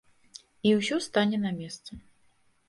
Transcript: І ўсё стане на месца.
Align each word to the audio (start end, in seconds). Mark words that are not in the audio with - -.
І 0.69 0.71
ўсё 0.79 0.97
стане 1.09 1.37
на 1.45 1.53
месца. 1.59 1.91